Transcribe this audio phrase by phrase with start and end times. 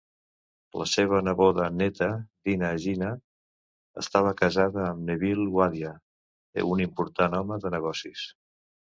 [0.81, 2.07] La seva neboda-néta,
[2.49, 3.11] Dina Jinnah,
[4.05, 5.93] estava casada amb Neville Wadia,
[6.71, 8.25] un important home de negocis.